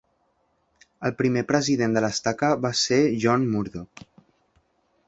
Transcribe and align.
El 1.09 1.13
primer 1.19 1.43
president 1.51 1.95
de 1.99 2.03
l'estaca 2.07 2.51
va 2.65 2.73
ser 2.83 3.01
John 3.27 3.47
Murdock. 3.53 4.07